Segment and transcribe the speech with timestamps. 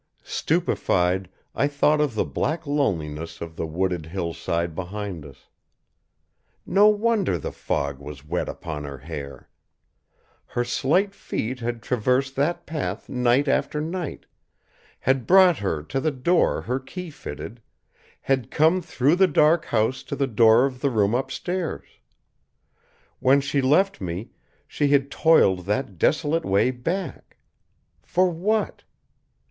[0.23, 5.47] Stupefied, I thought of the black loneliness of the wooded hillside behind us.
[6.65, 9.47] No wonder the fog was wet upon her hair!
[10.47, 14.25] Her slight feet had traversed that path night after night,
[15.01, 17.61] had brought her to the door her key fitted,
[18.21, 21.85] had come through the dark house to the door of the room upstairs.
[23.19, 24.31] When she left me,
[24.67, 27.37] she had toiled that desolate way back.
[28.01, 28.81] For what?